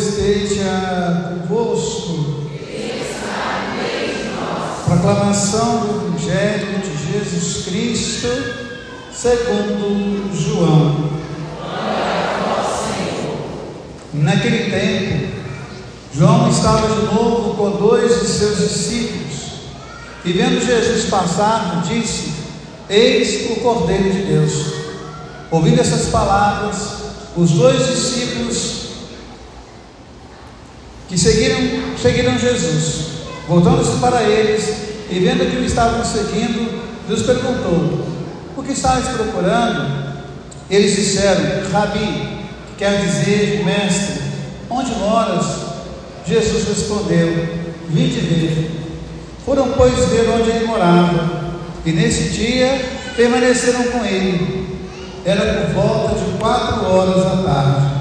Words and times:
esteja 0.00 1.36
convosco. 1.48 2.40
Proclamação 4.86 5.80
do 5.80 6.06
Evangelho 6.08 6.80
de 6.80 7.12
Jesus 7.12 7.64
Cristo, 7.66 8.28
segundo 9.12 10.34
João. 10.34 11.10
Naquele 14.12 14.70
tempo, 14.70 15.36
João 16.12 16.50
estava 16.50 16.88
de 16.88 17.14
novo 17.14 17.54
com 17.54 17.70
dois 17.70 18.20
de 18.20 18.26
seus 18.26 18.58
discípulos, 18.58 19.30
e 20.24 20.32
vendo 20.32 20.64
Jesus 20.64 21.08
passar, 21.08 21.84
disse: 21.86 22.32
Eis 22.88 23.50
o 23.52 23.60
Cordeiro 23.60 24.10
de 24.10 24.22
Deus. 24.22 24.52
Ouvindo 25.50 25.80
essas 25.80 26.08
palavras, 26.08 26.76
os 27.36 27.50
dois 27.52 27.86
discípulos 27.86 28.79
que 31.10 31.18
seguiram, 31.18 31.58
seguiram 32.00 32.38
Jesus, 32.38 33.06
voltando-se 33.48 33.98
para 33.98 34.22
eles 34.22 34.64
e 35.10 35.18
vendo 35.18 35.50
que 35.50 35.56
o 35.56 35.64
estavam 35.64 36.04
seguindo, 36.04 36.80
Deus 37.08 37.22
perguntou: 37.22 38.06
O 38.56 38.62
que 38.62 38.72
estáis 38.72 39.08
procurando? 39.08 40.08
Eles 40.70 40.94
disseram: 40.94 41.68
Rabi, 41.72 41.98
que 41.98 42.74
quer 42.78 43.04
dizer 43.04 43.64
mestre, 43.64 44.22
onde 44.70 44.92
moras? 44.92 45.46
Jesus 46.24 46.68
respondeu: 46.68 47.48
Vinde 47.88 48.20
ver. 48.20 48.70
Foram, 49.44 49.72
pois, 49.72 49.98
ver 50.10 50.30
onde 50.30 50.48
ele 50.48 50.66
morava, 50.66 51.54
e 51.84 51.90
nesse 51.90 52.28
dia 52.28 52.80
permaneceram 53.16 53.82
com 53.90 54.04
ele. 54.04 54.78
Era 55.24 55.64
por 55.64 55.74
volta 55.74 56.14
de 56.14 56.38
quatro 56.38 56.86
horas 56.86 57.16
da 57.16 57.42
tarde. 57.42 58.00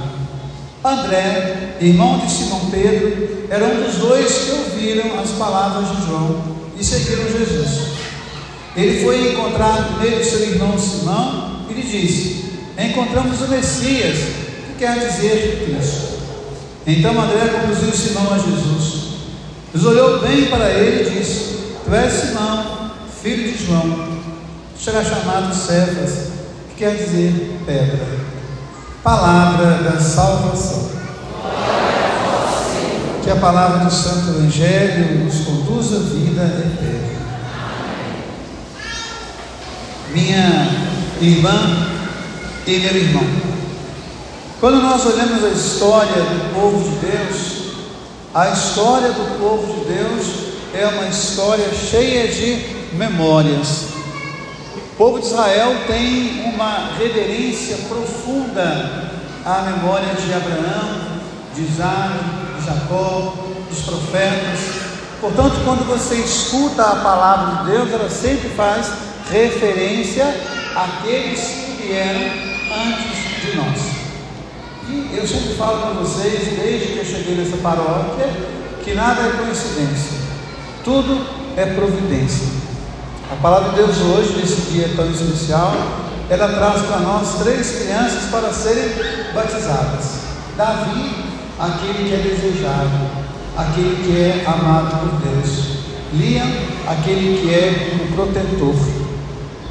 André, 0.84 1.76
irmão 1.82 2.20
de 2.20 2.32
Simão 2.32 2.59
Pedro, 2.70 3.48
era 3.50 3.66
um 3.66 3.84
dos 3.84 3.96
dois 3.96 4.32
que 4.32 4.52
ouviram 4.52 5.20
as 5.20 5.32
palavras 5.32 5.90
de 5.90 6.08
João 6.08 6.60
e 6.78 6.84
seguiram 6.84 7.24
Jesus. 7.24 7.90
Ele 8.76 9.04
foi 9.04 9.32
encontrar 9.32 9.92
no 9.92 10.00
meio 10.00 10.24
seu 10.24 10.42
irmão 10.42 10.78
Simão 10.78 11.66
e 11.70 11.74
lhe 11.74 11.82
disse: 11.82 12.46
Encontramos 12.78 13.42
o 13.42 13.48
Messias, 13.48 14.18
que 14.68 14.74
quer 14.78 15.00
dizer 15.00 15.66
Cristo. 15.66 16.20
Então 16.86 17.20
André 17.20 17.48
conduziu 17.48 17.92
Simão 17.92 18.34
a 18.34 18.38
Jesus. 18.38 19.10
Jesus 19.74 19.96
olhou 19.96 20.20
bem 20.20 20.46
para 20.46 20.70
ele 20.70 21.10
e 21.10 21.20
disse: 21.20 21.58
Tu 21.84 21.94
és 21.94 22.14
Simão, 22.14 22.92
filho 23.22 23.52
de 23.52 23.66
João, 23.66 24.08
será 24.80 25.04
chamado 25.04 25.54
Cefas, 25.54 26.30
que 26.70 26.76
quer 26.78 26.96
dizer 26.96 27.60
pedra. 27.66 28.08
Palavra 29.04 29.84
da 29.84 30.00
salvação. 30.00 30.99
Que 33.30 33.34
a 33.34 33.40
palavra 33.40 33.86
do 33.86 33.92
Santo 33.92 34.28
Evangelho 34.32 35.24
nos 35.24 35.46
conduza 35.46 35.98
à 35.98 36.00
vida 36.00 36.42
eterna. 36.42 37.20
Minha 40.12 40.68
irmã 41.22 41.88
e 42.66 42.80
meu 42.80 42.96
irmão, 42.96 43.24
quando 44.60 44.82
nós 44.82 45.06
olhamos 45.06 45.44
a 45.44 45.50
história 45.50 46.24
do 46.24 46.54
povo 46.56 46.90
de 46.90 47.06
Deus, 47.06 47.76
a 48.34 48.50
história 48.50 49.10
do 49.10 49.40
povo 49.40 49.74
de 49.76 49.94
Deus 49.94 50.26
é 50.74 50.88
uma 50.88 51.08
história 51.08 51.72
cheia 51.72 52.28
de 52.30 52.96
memórias. 52.96 53.90
O 54.76 54.96
povo 54.98 55.20
de 55.20 55.28
Israel 55.28 55.76
tem 55.86 56.52
uma 56.52 56.96
reverência 56.98 57.78
profunda 57.88 59.12
à 59.46 59.62
memória 59.70 60.16
de 60.16 60.34
Abraão, 60.34 61.20
de 61.54 61.62
Isaac, 61.62 62.39
Jacó, 62.70 63.34
dos 63.70 63.82
profetas. 63.82 64.60
Portanto, 65.20 65.62
quando 65.66 65.88
você 65.88 66.16
escuta 66.16 66.84
a 66.84 66.96
palavra 66.98 67.64
de 67.64 67.72
Deus, 67.72 67.92
ela 67.92 68.10
sempre 68.10 68.50
faz 68.50 68.92
referência 69.30 70.26
àqueles 70.76 71.40
que 71.40 71.84
vieram 71.84 72.22
antes 72.22 73.42
de 73.42 73.58
nós. 73.58 73.80
E 74.88 75.18
eu 75.18 75.28
sempre 75.28 75.54
falo 75.56 75.82
para 75.82 75.90
vocês, 76.02 76.58
desde 76.58 76.94
que 76.94 76.98
eu 77.00 77.06
cheguei 77.06 77.36
nessa 77.36 77.58
paróquia, 77.58 78.28
que 78.84 78.94
nada 78.94 79.22
é 79.22 79.32
coincidência, 79.44 80.18
tudo 80.84 81.26
é 81.58 81.66
providência. 81.66 82.48
A 83.32 83.36
palavra 83.36 83.70
de 83.70 83.76
Deus 83.76 83.98
hoje, 83.98 84.38
nesse 84.38 84.62
dia 84.72 84.90
tão 84.96 85.10
especial, 85.12 85.74
ela 86.30 86.48
traz 86.48 86.82
para 86.84 87.00
nós 87.00 87.40
três 87.40 87.84
crianças 87.84 88.30
para 88.32 88.52
serem 88.54 88.90
batizadas. 89.34 90.20
Davi, 90.56 91.29
aquele 91.60 92.08
que 92.08 92.14
é 92.14 92.18
desejado, 92.18 93.10
aquele 93.58 94.04
que 94.04 94.18
é 94.18 94.44
amado 94.48 95.00
por 95.00 95.20
Deus. 95.20 95.80
Liam, 96.14 96.48
aquele 96.88 97.42
que 97.42 97.54
é 97.54 98.00
o 98.02 98.16
protetor. 98.16 98.76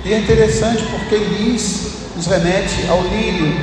E 0.05 0.13
é 0.13 0.19
interessante 0.21 0.85
porque 0.91 1.17
Liz 1.17 1.89
nos 2.15 2.27
remete 2.27 2.87
ao 2.89 3.03
lírio, 3.03 3.55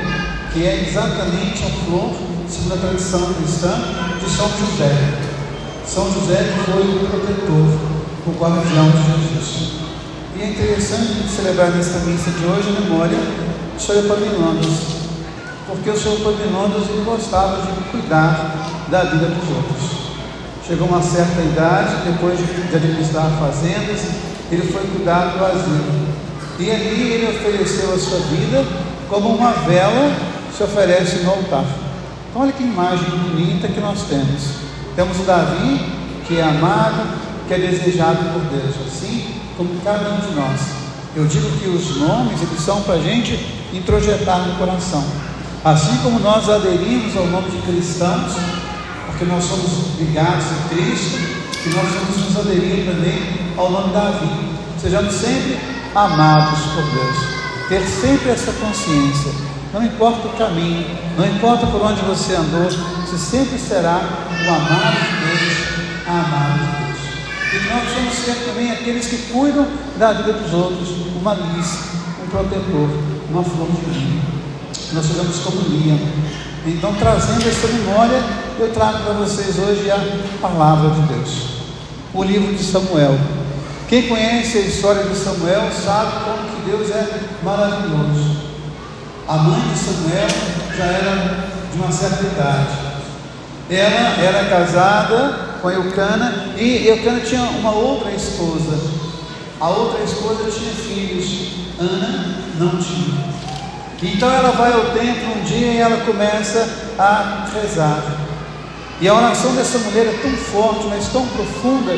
que 0.52 0.66
é 0.66 0.86
exatamente 0.88 1.64
a 1.64 1.84
flor, 1.84 2.12
segundo 2.48 2.74
a 2.74 2.76
tradição 2.76 3.32
cristã, 3.34 3.72
de 4.20 4.30
São 4.30 4.48
José. 4.48 4.92
São 5.86 6.12
José 6.12 6.52
foi 6.66 6.82
o 6.82 7.06
protetor, 7.08 7.78
o 8.26 8.30
guardião 8.38 8.90
de 8.90 9.34
Jesus. 9.34 9.72
E 10.36 10.42
é 10.42 10.48
interessante 10.50 11.28
celebrar 11.34 11.70
nesta 11.70 12.00
missa 12.00 12.30
de 12.30 12.44
hoje 12.44 12.76
a 12.76 12.80
memória 12.80 13.16
do 13.16 13.80
Sr. 13.80 14.95
Porque 15.66 15.90
o 15.90 15.96
Sr. 15.96 16.20
Epaminondas 16.20 16.84
gostava 17.04 17.62
de 17.62 17.90
cuidar 17.90 18.86
da 18.88 19.04
vida 19.04 19.26
dos 19.26 19.56
outros. 19.56 20.06
Chegou 20.66 20.88
uma 20.88 21.02
certa 21.02 21.42
idade, 21.42 22.10
depois 22.10 22.38
de 22.38 22.76
administrar 22.76 23.30
fazendas, 23.38 24.00
ele 24.50 24.62
foi 24.62 24.82
cuidar 24.82 25.36
do 25.36 25.44
asilo. 25.44 26.06
E 26.58 26.70
ali 26.70 27.12
ele 27.12 27.36
ofereceu 27.36 27.94
a 27.94 27.98
sua 27.98 28.18
vida 28.20 28.64
como 29.08 29.28
uma 29.28 29.52
vela 29.52 30.12
se 30.56 30.62
oferece 30.62 31.18
no 31.18 31.30
altar. 31.30 31.64
Então, 32.30 32.42
olha 32.42 32.52
que 32.52 32.62
imagem 32.62 33.10
bonita 33.10 33.68
que 33.68 33.80
nós 33.80 34.02
temos. 34.08 34.66
Temos 34.94 35.20
o 35.20 35.22
Davi, 35.22 35.80
que 36.26 36.38
é 36.38 36.42
amado, 36.42 37.06
que 37.46 37.54
é 37.54 37.58
desejado 37.58 38.18
por 38.32 38.42
Deus, 38.42 38.74
assim 38.86 39.34
como 39.56 39.80
cada 39.84 40.10
um 40.10 40.20
de 40.20 40.34
nós. 40.34 40.60
Eu 41.14 41.26
digo 41.26 41.50
que 41.58 41.68
os 41.68 41.96
nomes 41.96 42.40
eles 42.42 42.60
são 42.60 42.82
para 42.82 42.94
a 42.94 42.98
gente 42.98 43.38
introjetar 43.72 44.46
no 44.46 44.54
coração. 44.56 45.04
Assim 45.66 45.96
como 45.96 46.20
nós 46.20 46.48
aderimos 46.48 47.16
ao 47.16 47.26
nome 47.26 47.50
de 47.50 47.58
cristãos, 47.62 48.34
porque 49.06 49.24
nós 49.24 49.42
somos 49.42 49.98
ligados 49.98 50.44
a 50.44 50.68
Cristo, 50.68 51.18
que 51.60 51.70
nós 51.70 51.88
vamos 51.88 52.24
nos 52.24 52.38
aderir 52.38 52.86
também 52.86 53.50
ao 53.56 53.72
nome 53.72 53.92
Davi. 53.92 54.28
Sejamos 54.80 55.12
sempre 55.12 55.58
amados 55.92 56.60
por 56.66 56.84
Deus. 56.84 57.16
Ter 57.68 57.84
sempre 57.84 58.30
essa 58.30 58.52
consciência. 58.52 59.32
Não 59.74 59.82
importa 59.82 60.28
o 60.28 60.38
caminho, 60.38 60.86
não 61.18 61.26
importa 61.26 61.66
por 61.66 61.82
onde 61.82 62.00
você 62.02 62.36
andou, 62.36 62.70
você 62.70 63.18
sempre 63.18 63.58
será 63.58 64.02
o 64.30 64.48
amado 64.48 64.96
de 65.00 65.26
Deus, 65.26 66.06
amado 66.06 66.60
de 66.60 66.84
Deus. 66.84 66.98
E 67.54 67.68
nós 67.68 67.82
precisamos 67.82 68.14
ser 68.14 68.46
também 68.46 68.70
aqueles 68.70 69.08
que 69.08 69.32
cuidam 69.32 69.66
da 69.98 70.12
vida 70.12 70.32
dos 70.32 70.54
outros, 70.54 70.90
uma 71.20 71.32
luz, 71.32 71.78
um 72.24 72.28
protetor, 72.30 72.88
uma 73.28 73.42
flor 73.42 73.66
de 73.66 73.98
vinho. 73.98 74.35
Nós 74.92 75.06
fazemos 75.06 75.38
comunhão. 75.38 75.98
Então, 76.66 76.94
trazendo 76.94 77.48
essa 77.48 77.66
memória, 77.68 78.22
eu 78.58 78.72
trago 78.72 79.04
para 79.04 79.12
vocês 79.14 79.58
hoje 79.58 79.90
a 79.90 79.98
palavra 80.40 80.90
de 80.90 81.00
Deus, 81.02 81.30
o 82.14 82.22
livro 82.22 82.54
de 82.54 82.62
Samuel. 82.62 83.18
Quem 83.88 84.08
conhece 84.08 84.58
a 84.58 84.62
história 84.62 85.04
de 85.04 85.16
Samuel 85.16 85.70
sabe 85.72 86.24
como 86.24 86.48
que 86.48 86.70
Deus 86.70 86.90
é 86.90 87.20
maravilhoso. 87.42 88.36
A 89.28 89.36
mãe 89.36 89.60
de 89.60 89.78
Samuel 89.78 90.28
já 90.76 90.84
era 90.84 91.48
de 91.72 91.78
uma 91.78 91.92
certa 91.92 92.24
idade. 92.24 92.86
Ela 93.70 94.22
era 94.22 94.48
casada 94.48 95.58
com 95.60 95.70
Eucana 95.70 96.54
e 96.56 96.86
Eucana 96.86 97.20
tinha 97.20 97.42
uma 97.42 97.72
outra 97.72 98.10
esposa. 98.12 98.76
A 99.60 99.68
outra 99.68 100.02
esposa 100.02 100.50
tinha 100.50 100.72
filhos, 100.72 101.52
Ana 101.78 102.36
não 102.58 102.76
tinha. 102.76 103.35
Então 104.02 104.30
ela 104.30 104.50
vai 104.52 104.72
ao 104.72 104.86
templo 104.86 105.38
um 105.38 105.42
dia 105.44 105.72
e 105.72 105.78
ela 105.78 106.04
começa 106.04 106.68
a 106.98 107.46
rezar. 107.54 108.02
E 109.00 109.08
a 109.08 109.14
oração 109.14 109.54
dessa 109.54 109.78
mulher 109.78 110.06
é 110.06 110.18
tão 110.22 110.32
forte, 110.32 110.86
mas 110.88 111.08
tão 111.08 111.26
profunda, 111.28 111.92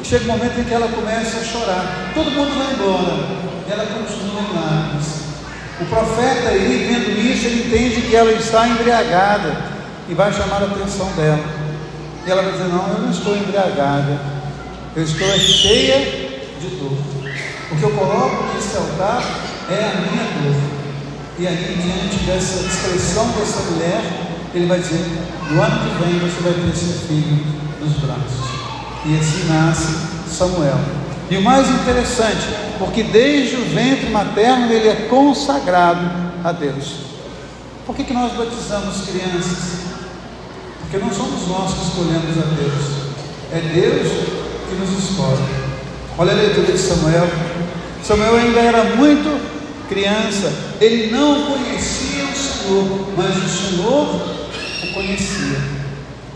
que 0.00 0.06
chega 0.06 0.24
um 0.24 0.36
momento 0.36 0.60
em 0.60 0.64
que 0.64 0.74
ela 0.74 0.88
começa 0.88 1.38
a 1.38 1.44
chorar. 1.44 2.10
Todo 2.14 2.30
mundo 2.30 2.56
vai 2.56 2.74
embora, 2.74 3.44
e 3.66 3.72
ela 3.72 3.86
continua 3.86 4.40
em 4.40 4.54
lágrimas. 4.54 5.24
O 5.80 5.84
profeta, 5.86 6.52
ele 6.52 6.86
vendo 6.86 7.20
isso, 7.20 7.46
ele 7.46 7.66
entende 7.66 8.02
que 8.02 8.14
ela 8.14 8.32
está 8.32 8.68
embriagada 8.68 9.56
e 10.08 10.14
vai 10.14 10.32
chamar 10.32 10.62
a 10.62 10.66
atenção 10.66 11.06
dela. 11.12 11.42
E 12.26 12.30
ela 12.30 12.42
vai 12.42 12.52
dizer: 12.52 12.68
Não, 12.68 12.88
eu 12.88 12.98
não 13.00 13.10
estou 13.10 13.36
embriagada, 13.36 14.20
eu 14.94 15.02
estou 15.02 15.28
cheia 15.38 15.98
de 16.60 16.68
dor. 16.76 16.96
O 17.72 17.76
que 17.76 17.82
eu 17.82 17.90
coloco 17.90 18.54
nesse 18.54 18.76
altar 18.76 19.24
é 19.68 19.74
a 19.74 20.00
minha 20.00 20.24
dor. 20.24 20.73
E 21.36 21.46
ali, 21.48 21.82
diante 21.82 22.24
dessa 22.24 22.64
expressão 22.64 23.26
dessa 23.32 23.60
mulher, 23.72 24.02
ele 24.54 24.66
vai 24.66 24.78
dizer: 24.78 25.04
no 25.50 25.60
ano 25.60 25.80
que 25.80 26.04
vem 26.04 26.18
você 26.20 26.40
vai 26.42 26.52
ter 26.52 26.76
seu 26.76 27.08
filho 27.08 27.44
nos 27.80 27.94
braços. 27.94 28.44
E 29.04 29.18
assim 29.18 29.48
nasce 29.48 29.94
Samuel. 30.28 30.78
E 31.28 31.36
o 31.36 31.42
mais 31.42 31.68
interessante, 31.68 32.46
porque 32.78 33.02
desde 33.02 33.56
o 33.56 33.64
ventre 33.64 34.10
materno 34.10 34.70
ele 34.70 34.88
é 34.88 35.06
consagrado 35.08 36.08
a 36.44 36.52
Deus. 36.52 37.04
Por 37.84 37.96
que, 37.96 38.04
que 38.04 38.12
nós 38.12 38.32
batizamos 38.32 39.02
crianças? 39.06 39.80
Porque 40.80 40.98
não 40.98 41.12
somos 41.12 41.48
nós 41.48 41.74
que 41.74 41.84
escolhemos 41.86 42.38
a 42.38 42.46
Deus, 42.54 42.84
é 43.52 43.60
Deus 43.74 44.12
que 44.68 44.74
nos 44.76 45.04
escolhe. 45.04 45.42
Olha 46.16 46.32
a 46.32 46.36
leitura 46.36 46.70
de 46.70 46.78
Samuel. 46.78 47.28
Samuel 48.04 48.36
ainda 48.36 48.60
era 48.60 48.84
muito 48.96 49.53
criança, 49.88 50.52
ele 50.80 51.10
não 51.10 51.46
conhecia 51.46 52.24
o 52.24 52.36
Senhor, 52.36 53.12
mas 53.16 53.36
o 53.36 53.48
Senhor 53.48 54.36
o 54.82 54.94
conhecia. 54.94 55.58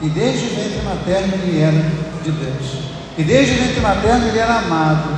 E 0.01 0.09
desde 0.09 0.47
o 0.47 0.51
ventre 0.51 0.83
materno 0.85 1.35
ele 1.35 1.61
era 1.61 1.91
de 2.23 2.31
Deus. 2.31 2.83
E 3.17 3.25
desde 3.25 3.55
o 3.55 3.57
ventre 3.57 3.81
materno 3.81 4.29
ele 4.29 4.39
era 4.39 4.59
amado, 4.59 5.09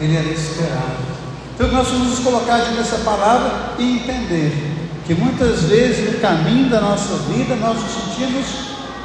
ele 0.00 0.16
era 0.16 0.28
esperado. 0.28 1.14
Então 1.54 1.68
nós 1.68 1.86
vamos 1.88 2.08
nos 2.08 2.18
colocar 2.18 2.58
diante 2.58 2.78
dessa 2.78 2.98
palavra 2.98 3.74
e 3.78 3.98
entender 3.98 4.74
que 5.06 5.14
muitas 5.14 5.62
vezes 5.62 6.14
no 6.14 6.20
caminho 6.20 6.68
da 6.68 6.80
nossa 6.80 7.16
vida 7.32 7.54
nós 7.56 7.80
nos 7.80 7.92
sentimos 7.92 8.46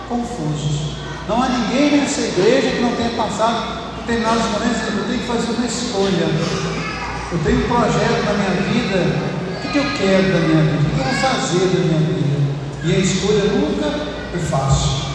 confusos. 0.07 0.95
Não 1.27 1.43
há 1.43 1.49
ninguém 1.49 1.99
nessa 1.99 2.21
igreja 2.21 2.71
que 2.71 2.81
não 2.81 2.95
tenha 2.95 3.11
passado 3.11 3.95
por 3.95 4.05
determinados 4.05 4.43
momentos 4.45 4.81
que 4.81 4.97
eu 4.97 5.05
tenho 5.05 5.19
que 5.19 5.27
fazer 5.27 5.51
uma 5.51 5.65
escolha. 5.67 6.78
Eu 7.31 7.37
tenho 7.43 7.59
um 7.59 7.67
projeto 7.67 8.25
na 8.25 8.33
minha 8.33 8.61
vida. 8.73 9.29
O 9.63 9.71
que 9.71 9.77
eu 9.77 9.83
quero 9.83 10.33
da 10.33 10.39
minha 10.39 10.63
vida? 10.63 10.81
O 10.81 10.95
que 10.95 10.99
eu 10.99 11.05
vou 11.05 11.13
fazer 11.13 11.59
da 11.59 11.83
minha 11.85 11.99
vida? 11.99 12.39
E 12.83 12.95
a 12.95 12.97
escolha 12.97 13.43
nunca 13.53 13.85
é 14.33 14.37
fácil. 14.39 15.09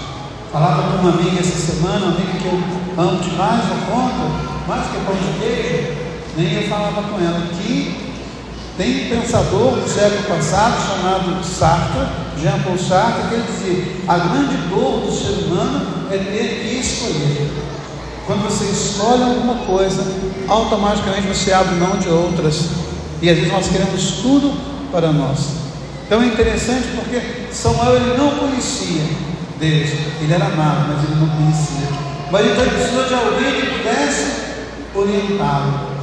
Falava 0.52 0.92
com 0.92 0.98
uma 0.98 1.10
amiga 1.10 1.40
essa 1.40 1.72
semana, 1.72 2.06
uma 2.06 2.14
amiga 2.14 2.38
que 2.38 2.46
eu 2.46 2.62
amo 2.96 3.20
demais 3.20 3.64
na 3.68 3.86
conta, 3.90 4.30
mais 4.68 4.86
que 4.86 5.04
pão 5.04 5.16
de 5.16 5.40
queijo, 5.40 5.92
nem 6.36 6.54
eu 6.54 6.68
falava 6.68 7.02
com 7.02 7.18
ela 7.18 7.48
que 7.48 8.14
tem 8.78 9.06
um 9.06 9.08
pensador 9.08 9.72
do 9.72 9.88
século 9.88 10.22
passado 10.22 10.86
chamado 10.86 11.44
Sartre, 11.44 12.06
Jean 12.40 12.60
Paul 12.62 12.78
Sartre, 12.78 13.28
que 13.28 13.34
ele 13.34 13.44
dizia: 13.50 13.92
a 14.06 14.18
grande 14.18 14.56
dor 14.68 15.00
do 15.00 15.10
ser 15.10 15.46
humano 15.46 16.06
é 16.12 16.18
ter 16.18 16.62
que 16.62 16.78
escolher. 16.78 17.73
Quando 18.26 18.42
você 18.44 18.64
escolhe 18.64 19.22
alguma 19.22 19.66
coisa, 19.66 20.02
automaticamente 20.48 21.28
você 21.28 21.52
abre 21.52 21.74
mão 21.74 21.96
de 21.98 22.08
outras. 22.08 22.70
E 23.20 23.28
às 23.28 23.36
vezes 23.36 23.52
nós 23.52 23.68
queremos 23.68 24.02
tudo 24.22 24.52
para 24.90 25.12
nós. 25.12 25.38
Então 26.06 26.22
é 26.22 26.26
interessante 26.26 26.88
porque 26.94 27.20
Samuel 27.52 27.96
ele 27.96 28.16
não 28.16 28.30
conhecia 28.32 29.02
Deus. 29.58 29.90
Ele 30.20 30.32
era 30.32 30.46
amado, 30.46 30.88
mas 30.88 31.04
ele 31.04 31.20
não 31.20 31.28
conhecia. 31.28 31.88
Mas 32.30 32.46
então 32.46 32.62
ele 32.62 32.70
precisou 32.70 33.04
de 33.04 33.14
alguém 33.14 33.60
que 33.60 33.78
pudesse 33.78 34.26
orientá-lo. 34.94 35.94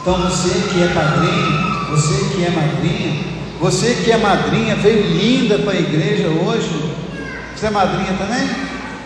Então 0.00 0.14
você 0.18 0.50
que 0.68 0.82
é 0.82 0.88
padrinho, 0.88 1.90
você 1.90 2.34
que 2.34 2.44
é 2.44 2.50
madrinha, 2.50 3.24
você 3.60 3.94
que 4.04 4.10
é 4.12 4.16
madrinha, 4.16 4.76
veio 4.76 5.02
linda 5.02 5.58
para 5.58 5.72
a 5.72 5.76
igreja 5.76 6.28
hoje. 6.28 6.94
Você 7.56 7.66
é 7.66 7.70
madrinha 7.70 8.14
também? 8.18 8.48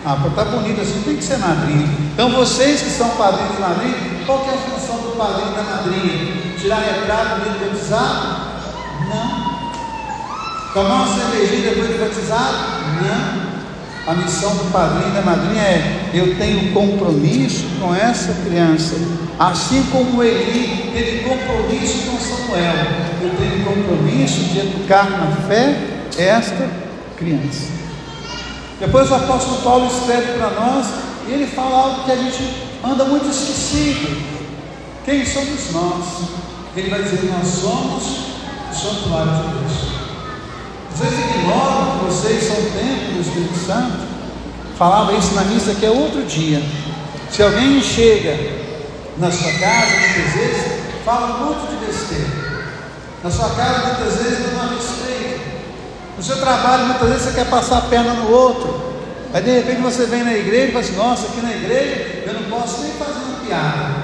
Ah, 0.05 0.15
para 0.15 0.29
estar 0.29 0.45
tá 0.45 0.51
bonita 0.51 0.81
assim, 0.81 1.01
tem 1.03 1.17
que 1.17 1.23
ser 1.23 1.37
madrinha. 1.37 1.87
Então 2.13 2.31
vocês 2.31 2.81
que 2.81 2.89
são 2.89 3.09
padrinhos 3.09 3.57
e 3.57 3.61
madrinhas, 3.61 4.25
qual 4.25 4.45
é 4.45 4.53
a 4.53 4.57
função 4.57 4.95
do 4.97 5.17
padrinho 5.17 5.51
e 5.51 5.55
da 5.55 5.63
madrinha? 5.63 6.55
Tirar 6.57 6.79
retrato 6.79 7.41
do 7.41 7.53
de 7.53 7.65
batizado? 7.65 8.49
Não. 9.09 9.59
Tomar 10.73 11.03
uma 11.03 11.07
cervejinha 11.07 11.71
depois 11.71 11.87
de 11.89 11.97
batizado? 11.97 12.57
Não. 13.01 13.49
A 14.07 14.15
missão 14.15 14.55
do 14.55 14.71
padrinho 14.71 15.09
e 15.09 15.13
da 15.13 15.21
madrinha 15.21 15.61
é: 15.61 16.09
eu 16.13 16.35
tenho 16.37 16.71
compromisso 16.73 17.65
com 17.79 17.93
essa 17.93 18.33
criança, 18.45 18.95
assim 19.37 19.83
como 19.91 20.23
Eli 20.23 20.91
teve 20.93 21.29
compromisso 21.29 22.09
com 22.09 22.17
Samuel. 22.17 22.73
Eu 23.21 23.31
tenho 23.31 23.65
compromisso 23.65 24.41
de 24.45 24.59
educar 24.59 25.09
na 25.09 25.47
fé 25.47 25.75
esta 26.17 26.67
criança. 27.17 27.78
Depois 28.79 29.11
o 29.11 29.15
apóstolo 29.15 29.61
Paulo 29.61 29.87
escreve 29.87 30.37
para 30.37 30.51
nós 30.51 30.87
e 31.27 31.33
ele 31.33 31.47
fala 31.47 31.75
algo 31.75 32.03
que 32.05 32.11
a 32.11 32.15
gente 32.15 32.69
anda 32.83 33.03
muito 33.05 33.29
esquecido. 33.29 34.39
Quem 35.03 35.25
somos 35.25 35.71
nós? 35.71 36.29
Ele 36.75 36.89
vai 36.89 37.03
dizer: 37.03 37.29
nós 37.29 37.47
somos 37.47 38.03
o 38.03 38.73
santuário 38.73 39.31
de 39.31 39.59
Deus. 39.59 39.99
Vocês 40.95 41.13
ignoram 41.13 41.99
que 41.99 42.05
vocês 42.05 42.43
são 42.43 42.55
o 42.57 42.71
templo 42.71 43.13
do 43.13 43.21
Espírito 43.21 43.65
Santo? 43.65 44.07
Falava 44.77 45.13
isso 45.13 45.33
na 45.33 45.43
missa 45.43 45.75
que 45.75 45.85
é 45.85 45.89
outro 45.89 46.23
dia. 46.23 46.63
Se 47.29 47.43
alguém 47.43 47.81
chega 47.81 48.37
na 49.17 49.29
sua 49.29 49.51
casa, 49.59 49.97
muitas 49.97 50.33
vezes, 50.33 50.81
fala 51.03 51.37
monte 51.37 51.67
de 51.69 51.85
besteira. 51.85 52.49
Na 53.23 53.29
sua 53.29 53.49
casa, 53.49 53.87
muitas 53.87 54.23
vezes, 54.23 54.53
não 54.53 54.61
há 54.61 54.67
respeito. 54.73 55.08
No 56.19 56.25
seu 56.25 56.35
trabalho, 56.35 56.87
muitas 56.87 57.07
vezes, 57.07 57.23
você 57.23 57.31
quer 57.31 57.49
passar 57.49 57.77
a 57.77 57.81
perna 57.83 58.11
no 58.11 58.29
outro. 58.29 58.77
Aí, 59.33 59.41
de 59.41 59.51
repente, 59.51 59.79
você 59.79 60.05
vem 60.05 60.21
na 60.21 60.33
igreja 60.33 60.67
e 60.67 60.71
fala 60.73 60.83
assim: 60.83 60.95
Nossa, 60.97 61.27
aqui 61.27 61.39
na 61.39 61.51
igreja 61.53 62.23
eu 62.25 62.33
não 62.33 62.43
posso 62.49 62.81
nem 62.81 62.91
fazer 62.91 63.19
uma 63.25 63.39
piada. 63.39 64.03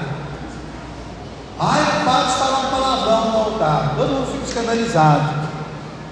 Ai, 1.60 2.00
o 2.00 2.04
padre 2.06 2.32
está 2.32 2.44
lá 2.46 2.70
palavrão 2.70 3.30
no 3.32 3.36
altar. 3.36 3.94
Todo 3.98 4.08
mundo 4.08 4.32
fica 4.32 4.48
escandalizado. 4.48 5.46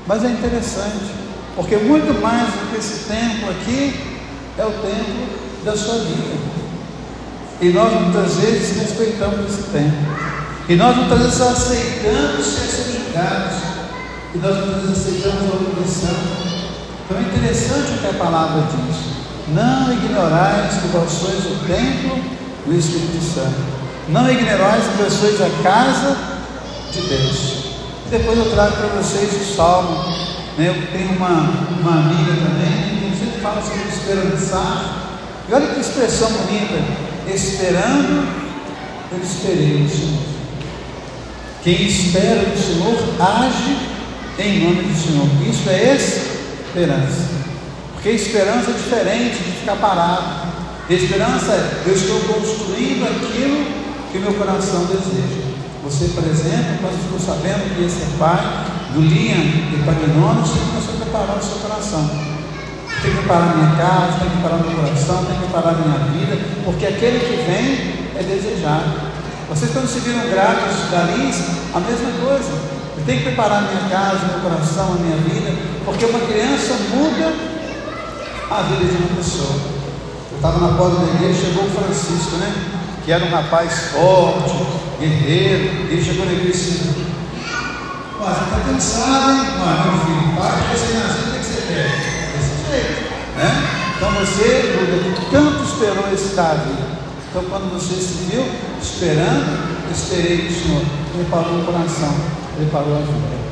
Mas 0.06 0.22
é 0.24 0.28
interessante, 0.28 1.10
porque 1.56 1.78
muito 1.78 2.20
mais 2.20 2.48
do 2.48 2.70
que 2.70 2.76
esse 2.76 3.04
templo 3.04 3.48
aqui 3.48 4.20
é 4.58 4.62
o 4.66 4.72
templo 4.72 5.26
da 5.64 5.74
sua 5.74 6.00
vida. 6.00 6.36
E 7.62 7.70
nós 7.70 7.94
muitas 7.94 8.34
vezes 8.34 8.76
respeitamos 8.76 9.50
esse 9.50 9.62
templo. 9.70 10.18
E 10.68 10.74
nós 10.76 10.96
muitas 10.98 11.18
vezes 11.18 11.40
aceitamos 11.40 12.44
ser 12.44 12.66
subjugados. 12.66 13.73
E 14.34 14.38
nós 14.38 14.56
vezes 14.56 14.90
aceitamos 14.90 15.42
a 15.42 15.54
opressão. 15.54 16.16
Então 17.04 17.18
é 17.18 17.20
interessante 17.20 17.92
o 17.92 17.98
que 17.98 18.06
a 18.08 18.18
palavra 18.18 18.62
diz. 18.62 18.96
Não 19.54 19.92
ignorais 19.92 20.74
que 20.74 20.88
vós 20.88 21.12
sois 21.12 21.44
o 21.46 21.64
templo 21.66 22.18
do 22.66 22.74
Espírito 22.74 23.22
Santo. 23.22 23.62
Não 24.08 24.28
ignorais 24.28 24.82
que 24.88 25.02
vós 25.02 25.12
sois 25.12 25.40
a 25.40 25.62
casa 25.62 26.16
de 26.90 27.00
Deus. 27.02 27.64
Depois 28.10 28.36
eu 28.36 28.50
trago 28.50 28.76
para 28.76 28.88
vocês 29.00 29.30
o 29.32 29.54
salmo. 29.54 30.02
Né? 30.58 30.68
Eu 30.68 30.86
tenho 30.90 31.12
uma, 31.12 31.50
uma 31.80 31.92
amiga 32.00 32.32
também 32.32 33.10
que 33.12 33.16
sempre 33.16 33.40
fala 33.40 33.62
sobre 33.62 33.88
esperançar. 33.88 35.12
E 35.48 35.54
olha 35.54 35.66
que 35.68 35.80
expressão 35.80 36.28
bonita. 36.32 36.82
Esperando, 37.32 38.26
eu 39.12 39.22
esperei 39.22 39.78
no 39.78 39.88
Senhor. 39.88 40.22
Quem 41.62 41.86
espera 41.86 42.42
no 42.42 42.58
Senhor 42.58 42.98
age 43.20 43.93
em 44.38 44.64
nome 44.64 44.82
do 44.82 44.94
Senhor. 44.94 45.28
Isso 45.48 45.68
é 45.70 45.94
esperança. 45.94 47.34
Porque 47.94 48.10
esperança 48.10 48.70
é 48.70 48.74
diferente 48.74 49.36
de 49.38 49.52
ficar 49.60 49.76
parado. 49.76 50.54
Esperança 50.90 51.52
é 51.52 51.82
eu 51.86 51.94
estou 51.94 52.20
construindo 52.20 53.04
aquilo 53.04 53.64
que 54.12 54.18
meu 54.18 54.34
coração 54.34 54.84
deseja. 54.86 55.44
Você, 55.84 56.08
por 56.14 56.24
exemplo, 56.24 56.78
quando 56.80 57.02
ficou 57.02 57.20
sabendo 57.20 57.74
que 57.74 57.82
ia 57.82 57.88
ser 57.88 58.06
pai 58.18 58.40
do 58.92 59.00
Liam 59.00 59.40
e 59.72 59.82
Pagnone, 59.84 60.40
você 60.40 60.58
começou 60.60 60.94
a 60.94 61.04
preparar 61.04 61.38
o 61.38 61.42
seu 61.42 61.58
coração. 61.58 62.10
Tem 63.02 63.10
que 63.10 63.18
preparar 63.18 63.56
minha 63.56 63.76
casa, 63.76 64.18
tem 64.20 64.30
que 64.30 64.36
preparar 64.36 64.60
meu 64.60 64.72
coração, 64.76 65.24
tem 65.24 65.34
que 65.34 65.42
preparar 65.42 65.74
minha 65.76 65.98
vida, 66.12 66.38
porque 66.64 66.86
aquele 66.86 67.18
que 67.20 67.36
vem 67.44 67.94
é 68.16 68.22
desejado. 68.22 69.14
Vocês 69.48 69.70
quando 69.72 69.88
se 69.88 70.00
viram 70.00 70.30
gratos 70.30 70.90
da 70.90 71.04
a 71.74 71.80
mesma 71.80 72.10
coisa. 72.24 72.73
Eu 72.96 73.04
tenho 73.04 73.18
que 73.18 73.24
preparar 73.24 73.62
minha 73.62 73.88
casa, 73.88 74.26
meu 74.26 74.40
coração, 74.40 74.94
a 74.94 75.02
minha 75.02 75.16
vida, 75.16 75.52
porque 75.84 76.04
uma 76.04 76.20
criança 76.20 76.74
muda 76.94 77.34
a 78.50 78.62
vida 78.62 78.84
de 78.84 78.96
uma 78.96 79.16
pessoa. 79.16 79.54
Eu 80.30 80.36
estava 80.36 80.60
na 80.60 80.76
porta 80.76 80.96
da 80.96 81.12
igreja, 81.14 81.46
chegou 81.46 81.64
o 81.64 81.70
Francisco, 81.70 82.36
né? 82.36 82.54
Que 83.04 83.12
era 83.12 83.24
um 83.24 83.30
rapaz 83.30 83.90
forte, 83.92 84.66
guerreiro, 85.00 85.90
ele 85.90 86.04
chegou 86.04 86.24
na 86.24 86.32
igreja 86.32 86.52
disse: 86.52 86.94
Ó, 88.20 88.24
você 88.24 88.44
está 88.44 88.60
cansado, 88.66 89.30
hein? 89.32 89.46
Mas, 89.58 89.86
meu 89.86 89.98
filho, 90.04 90.36
para 90.36 90.56
de 90.56 90.78
você 90.78 90.94
nascer, 90.94 91.28
o 91.28 91.32
que 91.32 91.44
você 91.44 91.60
quer? 91.68 92.30
Desse 92.32 92.70
jeito, 92.70 93.12
né? 93.36 93.74
Então 93.96 94.10
você, 94.12 94.76
Buda, 94.76 95.16
tanto 95.30 95.64
esperou 95.64 96.12
esse 96.12 96.34
Davi. 96.34 96.74
Então, 97.30 97.44
quando 97.50 97.72
você 97.72 97.94
se 97.94 98.30
viu 98.30 98.46
esperando, 98.80 99.90
esperei 99.90 100.46
o 100.46 100.52
Senhor, 100.52 100.82
preparou 101.12 101.60
o 101.60 101.64
coração, 101.64 102.14
preparou 102.56 102.96
a 102.96 103.00
vida. 103.00 103.44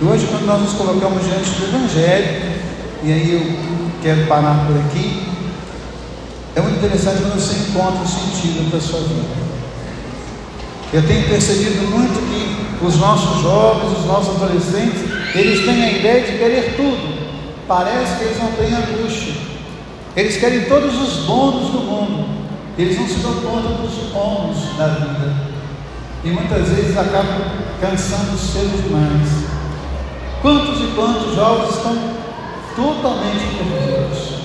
E 0.00 0.04
hoje, 0.04 0.26
quando 0.30 0.46
nós 0.46 0.60
nos 0.60 0.72
colocamos 0.74 1.24
diante 1.24 1.50
do 1.50 1.64
Evangelho, 1.64 2.58
e 3.02 3.12
aí 3.12 3.32
eu 3.32 3.98
quero 4.02 4.26
parar 4.26 4.66
por 4.66 4.76
aqui, 4.76 5.26
é 6.54 6.60
muito 6.60 6.76
interessante 6.76 7.22
quando 7.22 7.34
você 7.34 7.70
encontra 7.70 8.02
o 8.02 8.08
sentido 8.08 8.70
da 8.70 8.80
sua 8.80 9.00
vida. 9.00 9.48
Eu 10.92 11.06
tenho 11.06 11.28
percebido 11.28 11.90
muito 11.90 12.18
que 12.30 12.84
os 12.84 12.96
nossos 12.96 13.42
jovens, 13.42 13.98
os 13.98 14.06
nossos 14.06 14.36
adolescentes, 14.36 15.02
eles 15.34 15.64
têm 15.64 15.84
a 15.84 15.92
ideia 15.92 16.22
de 16.22 16.38
querer 16.38 16.74
tudo. 16.76 17.18
parece 17.66 18.16
que 18.16 18.24
eles 18.24 18.38
não 18.38 18.52
têm 18.52 18.72
angústia. 18.72 19.34
Eles 20.16 20.36
querem 20.38 20.62
todos 20.62 20.94
os 20.94 21.26
bônus 21.26 21.70
do 21.70 21.80
mundo. 21.80 22.26
Eles 22.78 22.98
não 22.98 23.06
se 23.06 23.16
dão 23.16 23.34
conta 23.34 23.68
dos 23.68 24.14
ônus 24.14 24.76
da 24.78 24.86
vida. 24.88 25.47
E 26.24 26.30
muitas 26.30 26.68
vezes 26.68 26.96
acabam 26.96 27.42
cansando 27.80 28.34
os 28.34 28.40
seres 28.40 28.86
humanos. 28.86 29.28
Quantos 30.42 30.80
e 30.80 30.92
quantos 30.94 31.34
jovens 31.34 31.74
estão 31.74 31.96
totalmente 32.76 33.44
perdidos? 33.56 34.38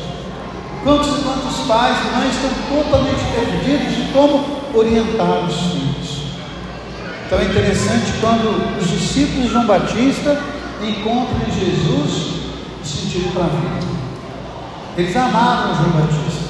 Quantos 0.84 1.08
e 1.08 1.24
quantos 1.24 1.68
pais 1.68 1.98
e 1.98 2.18
mães 2.18 2.36
estão 2.36 2.84
totalmente 2.84 3.24
perdidos 3.34 3.96
de 3.96 4.12
como 4.12 4.46
orientar 4.74 5.46
os 5.46 5.56
filhos? 5.56 6.24
Então 7.25 7.39
é 7.39 7.46
interessante 7.46 8.13
quando 8.20 8.80
os 8.80 8.88
discípulos 8.88 9.46
de 9.46 9.53
João 9.53 9.65
Batista 9.65 10.39
encontram 10.82 11.39
em 11.48 11.51
Jesus 11.51 12.34
o 12.82 12.86
sentido 12.86 13.34
para 13.34 13.46
a 13.46 13.48
vida. 13.48 13.94
Eles 14.98 15.15
amaram 15.15 15.75
João 15.75 15.89
Batista, 15.92 16.44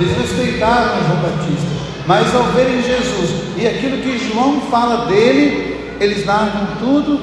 eles 0.00 0.16
respeitaram 0.18 0.98
João 1.06 1.22
Batista, 1.22 1.83
mas 2.06 2.34
ao 2.34 2.44
verem 2.52 2.82
Jesus 2.82 3.30
e 3.56 3.66
aquilo 3.66 4.02
que 4.02 4.18
João 4.18 4.60
fala 4.62 5.06
dele, 5.06 5.96
eles 6.00 6.26
largam 6.26 6.66
tudo 6.78 7.20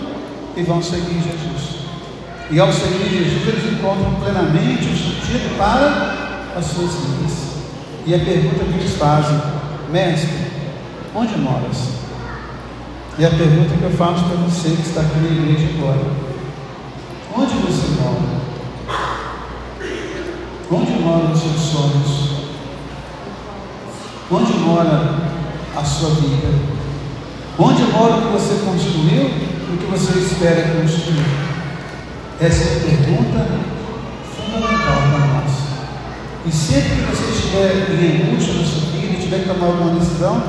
e 0.56 0.64
vão 0.64 0.82
seguir 0.82 1.22
Jesus. 1.22 1.82
E 2.50 2.60
ao 2.60 2.72
seguir 2.72 3.10
Jesus, 3.10 3.48
eles 3.48 3.74
encontram 3.74 4.14
plenamente 4.16 4.86
o 4.86 4.98
sentido 4.98 5.58
para 5.58 6.52
as 6.58 6.66
suas 6.66 6.92
vidas. 6.96 7.52
E 8.06 8.16
a 8.16 8.20
pergunta 8.20 8.64
que 8.66 8.80
eles 8.80 8.96
fazem, 8.98 9.40
mestre, 9.92 10.52
onde 11.16 11.38
moras? 11.38 12.02
E 13.20 13.26
a 13.26 13.30
pergunta 13.30 13.76
que 13.78 13.84
eu 13.84 13.92
faço 13.92 14.24
para 14.26 14.38
você 14.38 14.70
que 14.70 14.82
está 14.82 15.02
aqui 15.02 15.20
na 15.20 15.30
igreja 15.30 15.70
agora: 15.78 16.02
onde 17.38 17.54
você 17.56 17.88
mora? 18.02 18.42
Onde 20.72 20.92
moram 20.94 21.32
os 21.32 21.40
seus 21.40 21.60
sonhos? 21.60 22.21
Onde 24.32 24.54
mora 24.60 25.16
a 25.76 25.84
sua 25.84 26.12
vida? 26.12 26.48
Onde 27.60 27.84
mora 27.92 28.16
o 28.16 28.22
que 28.22 28.32
você 28.32 28.64
construiu 28.66 29.24
e 29.28 29.74
o 29.74 29.78
que 29.78 29.86
você 29.92 30.20
espera 30.20 30.74
construir? 30.80 31.26
Essa 32.40 32.64
é 32.64 32.78
a 32.78 32.80
pergunta 32.80 33.46
fundamental 34.36 35.02
para 35.12 35.28
nós. 35.28 35.52
E 36.46 36.52
sempre 36.52 36.90
que 36.90 37.16
você 37.16 37.32
estiver 37.32 37.92
em 38.02 38.32
angústia 38.32 38.54
na 38.54 38.64
sua 38.64 38.90
vida 38.92 39.22
tiver 39.22 39.40
que 39.40 39.50
tomar 39.50 39.68
alguma 39.68 40.00
decisão, 40.00 40.42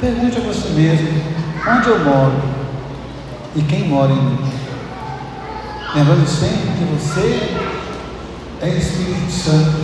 pergunte 0.00 0.36
a 0.36 0.40
você 0.40 0.68
mesmo: 0.68 1.08
onde 1.66 1.88
eu 1.88 1.98
moro 1.98 2.42
e 3.56 3.62
quem 3.62 3.88
mora 3.88 4.12
em 4.12 4.22
mim. 4.22 4.38
Lembrando 5.94 6.28
sempre 6.28 6.68
que 6.78 6.84
você 6.92 7.56
é 8.60 8.68
Espírito 8.68 9.32
Santo, 9.32 9.80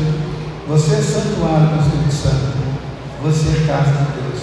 você 0.68 0.94
é 0.94 1.02
santuário 1.02 1.68
do 1.68 1.82
Espírito 1.82 2.12
Santo, 2.12 2.65
você 3.26 3.58
é 3.58 3.66
casa 3.66 3.90
de 3.90 4.22
Deus. 4.22 4.40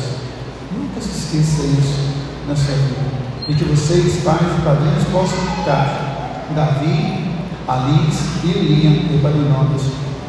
Nunca 0.76 1.00
se 1.00 1.10
esqueça 1.10 1.64
isso 1.64 2.00
na 2.48 2.56
sua 2.56 2.76
vida. 2.76 3.14
E 3.48 3.56
que 3.56 3.64
vocês, 3.64 4.22
pais 4.24 4.42
e 4.42 4.62
padrinhos, 4.62 5.04
possam 5.06 5.40
ficar 5.56 6.48
Davi, 6.54 7.24
Alice 7.68 8.24
e 8.44 9.16
Epaminondas, 9.16 9.84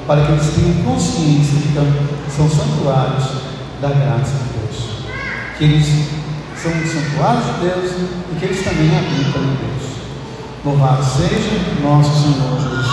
para 0.07 0.25
que 0.25 0.33
eles 0.33 0.55
tenham 0.55 0.85
consciência 0.85 1.59
de 1.59 1.69
que 1.69 2.31
são 2.31 2.49
santuários 2.49 3.25
da 3.81 3.89
graça 3.89 4.37
de 4.39 4.59
Deus. 4.59 5.05
Que 5.59 5.65
eles 5.65 5.87
são 6.57 6.71
os 6.71 6.91
santuários 6.91 7.45
de 7.47 7.61
Deus 7.61 7.93
e 8.31 8.37
que 8.39 8.45
eles 8.45 8.65
também 8.65 8.97
habitam 8.97 9.43
em 9.43 9.57
Deus. 9.57 9.95
Louvado 10.65 11.05
seja 11.05 11.83
nosso 11.83 12.23
Senhor 12.23 12.61
Jesus. 12.61 12.84